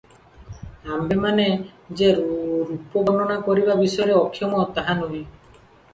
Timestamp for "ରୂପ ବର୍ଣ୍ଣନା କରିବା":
2.21-3.77